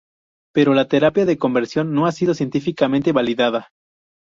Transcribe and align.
Pero 0.55 0.73
la 0.73 0.87
terapia 0.87 1.25
de 1.27 1.37
conversión 1.37 1.93
no 1.93 2.07
ha 2.07 2.11
sido 2.11 2.33
científicamente 2.33 3.11
validada. 3.11 3.69